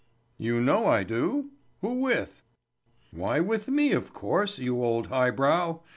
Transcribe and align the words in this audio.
"You 0.39 0.59
know 0.59 0.87
I 0.87 1.03
do. 1.03 1.51
Who 1.81 1.99
with?" 2.01 2.41
"Why 3.11 3.39
with 3.39 3.67
me, 3.67 3.91
of 3.91 4.13
course, 4.13 4.57
you 4.57 4.83
old 4.83 5.05
highbrow. 5.09 5.81